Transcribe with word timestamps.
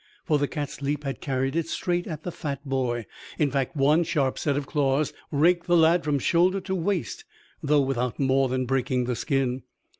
For 0.25 0.39
the 0.39 0.47
cat's 0.47 0.81
leap 0.81 1.03
had 1.03 1.21
carried 1.21 1.55
it 1.55 1.67
straight 1.67 2.07
at 2.07 2.23
the 2.23 2.31
fat 2.31 2.67
boy. 2.67 3.05
In 3.37 3.51
fact 3.51 3.75
one 3.75 4.03
sharp 4.03 4.39
set 4.39 4.57
of 4.57 4.65
claws 4.65 5.13
raked 5.29 5.67
the 5.67 5.77
lad 5.77 6.03
from 6.03 6.17
shoulder 6.17 6.59
to 6.61 6.73
waist, 6.73 7.23
though 7.61 7.81
without 7.81 8.19
more 8.19 8.49
than 8.49 8.65
breaking 8.65 9.03
the 9.03 9.15
skin. 9.15 9.61